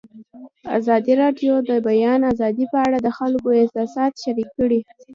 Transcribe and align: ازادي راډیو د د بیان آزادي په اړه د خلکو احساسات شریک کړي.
ازادي 0.77 1.13
راډیو 1.21 1.53
د 1.61 1.63
د 1.69 1.71
بیان 1.87 2.19
آزادي 2.31 2.65
په 2.73 2.77
اړه 2.85 2.97
د 3.01 3.07
خلکو 3.17 3.47
احساسات 3.61 4.13
شریک 4.23 4.49
کړي. 4.59 4.79